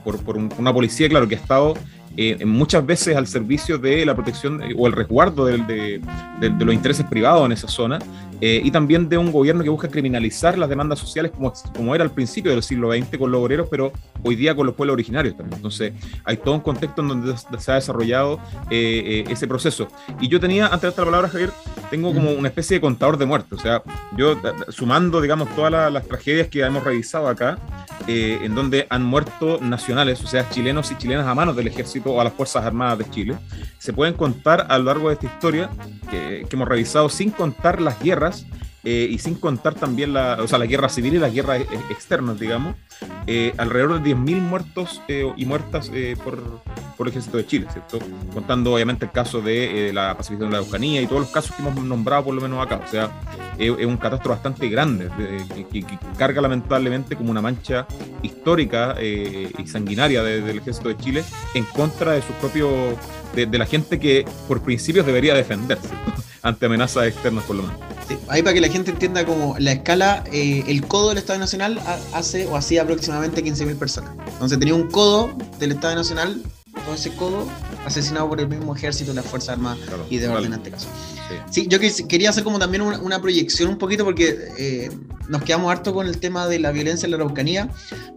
[0.04, 1.76] por, por una policía, claro, que ha estado
[2.16, 6.02] eh, muchas veces al servicio de la protección o el resguardo de, de,
[6.40, 8.00] de, los intereses privados en esa zona
[8.46, 12.04] eh, y también de un gobierno que busca criminalizar las demandas sociales como, como era
[12.04, 15.38] al principio del siglo XX con los obreros, pero hoy día con los pueblos originarios
[15.38, 15.56] también.
[15.56, 19.88] Entonces hay todo un contexto en donde se ha desarrollado eh, ese proceso.
[20.20, 21.52] Y yo tenía, antes de esta palabra, Javier,
[21.94, 23.60] tengo como una especie de contador de muertos.
[23.60, 23.84] O sea,
[24.18, 24.36] yo
[24.70, 27.60] sumando, digamos, todas las tragedias que hemos revisado acá,
[28.08, 32.20] en donde han muerto nacionales, o sea, chilenos y chilenas a manos del ejército o
[32.20, 33.36] a las Fuerzas Armadas de Chile,
[33.78, 35.70] se pueden contar a lo largo de esta historia
[36.10, 38.48] que hemos revisado sin contar las guerras
[38.86, 41.64] eh, y sin contar también la, o sea, la guerra civil y las guerras e,
[41.90, 42.76] externas, digamos,
[43.28, 45.90] eh, alrededor de 10.000 muertos eh, y muertas
[46.22, 46.62] por,
[46.98, 48.00] por, el ejército de Chile, ¿cierto?
[48.34, 51.62] Contando obviamente el caso de la pacificación de la Eucanía y todos los casos que
[51.62, 52.82] hemos nombrado por lo menos acá.
[52.86, 53.10] O sea,
[53.58, 55.10] es un catastro bastante grande
[55.72, 55.86] que,
[56.18, 57.88] carga lamentablemente como una mancha
[58.22, 62.98] histórica y sanguinaria del ejército de Chile en contra de su propio,
[63.34, 65.90] de, de la gente que por principios debería defenderse
[66.42, 67.93] ante amenazas externas por lo menos.
[68.28, 71.80] Ahí para que la gente entienda como la escala, eh, el codo del Estado Nacional
[72.14, 74.12] hace o hacía aproximadamente 15.000 personas.
[74.28, 76.42] Entonces tenía un codo del Estado Nacional,
[76.86, 77.48] todo ese codo
[77.86, 80.88] asesinado por el mismo ejército, las Fuerzas Armadas y de orden en este caso.
[81.50, 84.92] Sí, yo quería hacer como también una, proyección un poquito porque eh,
[85.30, 87.70] nos quedamos harto con el tema de la violencia en la Araucanía,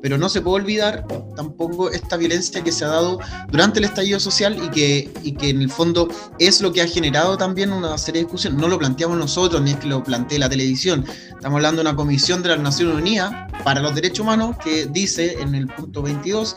[0.03, 4.19] pero no se puede olvidar tampoco esta violencia que se ha dado durante el estallido
[4.19, 7.97] social y que, y que en el fondo es lo que ha generado también una
[7.99, 8.61] serie de discusiones.
[8.61, 11.05] No lo planteamos nosotros, ni es que lo plantee la televisión.
[11.29, 13.33] Estamos hablando de una comisión de las Naciones Unidas
[13.65, 16.57] para los Derechos Humanos que dice en el punto 22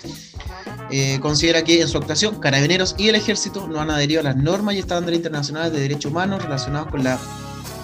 [0.92, 4.36] eh, considera que en su actuación Carabineros y el Ejército no han adherido a las
[4.36, 7.20] normas y estándares internacionales de derechos humanos relacionados con la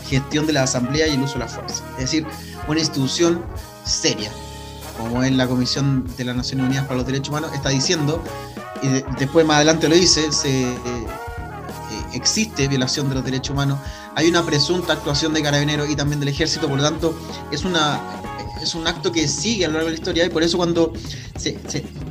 [0.07, 1.83] gestión de la Asamblea y el uso de la fuerza.
[1.93, 2.25] Es decir,
[2.67, 3.43] una institución
[3.85, 4.31] seria,
[4.97, 8.23] como es la Comisión de las Naciones Unidas para los Derechos Humanos, está diciendo,
[8.81, 8.87] y
[9.19, 10.75] después más adelante lo dice, se, eh,
[12.13, 13.79] existe violación de los derechos humanos,
[14.15, 17.17] hay una presunta actuación de carabineros y también del ejército, por lo tanto,
[17.51, 17.99] es una
[18.61, 20.93] es un acto que sigue a lo largo de la historia y por eso cuando
[21.37, 21.57] se,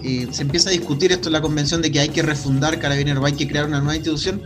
[0.05, 3.33] eh, empieza a discutir esto en la convención de que hay que refundar Carabineros, hay
[3.33, 4.43] que crear una nueva institución,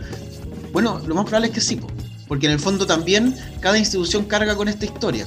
[0.71, 1.79] bueno, lo más probable es que sí,
[2.27, 5.25] porque en el fondo también cada institución carga con esta historia.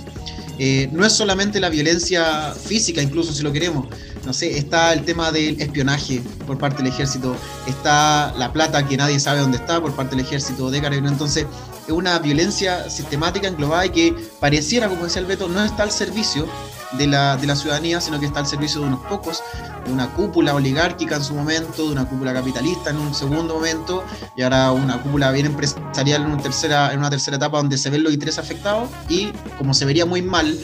[0.59, 3.87] Eh, no es solamente la violencia física, incluso si lo queremos.
[4.25, 8.97] No sé, está el tema del espionaje por parte del ejército, está la plata que
[8.97, 11.13] nadie sabe dónde está por parte del ejército de Carabineros.
[11.13, 11.47] Entonces,
[11.87, 15.91] es una violencia sistemática, englobada y que pareciera, como decía el Beto, no está al
[15.91, 16.47] servicio
[16.93, 19.43] de la, de la ciudadanía, sino que está al servicio de unos pocos,
[19.85, 24.05] de una cúpula oligárquica en su momento, de una cúpula capitalista en un segundo momento,
[24.37, 27.91] y ahora una cúpula bien empresarial en una tercera, en una tercera etapa donde se
[27.91, 30.57] ven los intereses afectados, y como se vería muy mal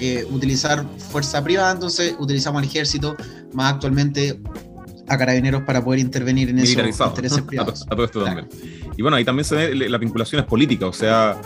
[0.00, 3.16] eh, utilizar fuerza privada, entonces utilizamos al ejército,
[3.52, 4.40] más actualmente
[5.08, 7.82] a carabineros para poder intervenir en esos intereses privados.
[7.82, 8.48] A, todo esto también.
[8.96, 11.36] Y bueno, ahí también se ve las vinculaciones políticas, o sea,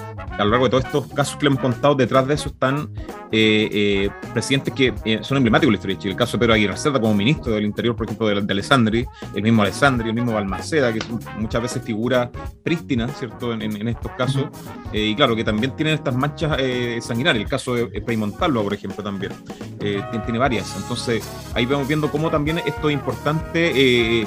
[0.41, 2.91] a lo largo de todos estos casos que le hemos contado, detrás de eso están
[3.33, 6.13] eh, eh, presidentes que eh, son emblemáticos de la historia de Chile.
[6.13, 9.07] El caso de Pedro Aguirre Cerda como ministro del Interior, por ejemplo, de, de Alessandri,
[9.35, 12.31] el mismo Alessandri, el mismo Balmaceda, que son muchas veces figura
[12.63, 14.47] prístina, ¿cierto?, en, estos casos.
[14.93, 16.57] y claro, que también tienen estas manchas
[17.01, 17.43] sanguinarias.
[17.43, 19.33] El caso de Frei Montalvo, por ejemplo, también.
[19.79, 20.77] Tiene, tiene, varias.
[20.77, 24.27] Entonces, ahí vamos viendo cómo también esto es importante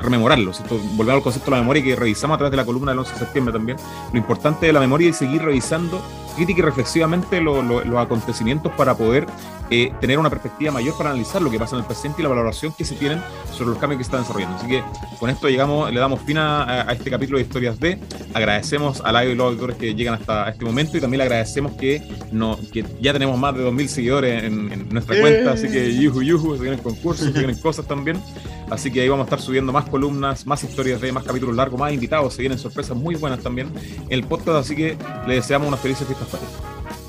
[0.00, 0.78] rememorarlo, ¿cierto?
[0.94, 3.18] Volver al concepto de la memoria que revisamos a de la columna del 11 de
[3.18, 3.78] septiembre también,
[4.12, 6.00] lo importante de la memoria es seguir revisando
[6.36, 9.26] crítica y reflexivamente los acontecimientos para poder
[9.68, 12.28] eh, tener una perspectiva mayor para analizar lo que pasa en el presente y la
[12.28, 13.20] valoración que se tienen
[13.52, 14.56] sobre los cambios que están desarrollando.
[14.58, 14.82] Así que
[15.18, 17.98] con esto llegamos, le damos fin a, este capítulo de Historias de.
[18.32, 21.72] Agradecemos a la y los auditores que llegan hasta este momento y también le agradecemos
[21.72, 26.22] que, no, que ya tenemos más de 2.000 seguidores en, nuestra cuenta, así que yuju,
[26.22, 28.20] yuju, se vienen concursos, se vienen cosas también.
[28.70, 31.78] Así que ahí vamos a estar subiendo más columnas, más historias de, más capítulos largos,
[31.78, 33.72] más invitados, se vienen sorpresas muy buenas también
[34.08, 37.05] en el podcast, así que le deseamos unas felices fiestas かっです。